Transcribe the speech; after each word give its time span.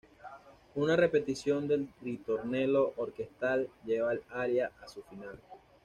Una 0.73 0.95
repetición 0.95 1.67
del 1.67 1.87
"ritornello" 2.01 2.95
orquestal 2.97 3.69
lleva 3.85 4.13
el 4.13 4.23
aria 4.31 4.71
a 4.81 4.87
su 4.87 5.03
final. 5.03 5.37